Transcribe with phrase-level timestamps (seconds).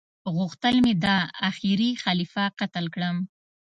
[0.35, 1.17] غوښتل مي دا
[1.49, 3.17] اخيري خليفه قتل کړم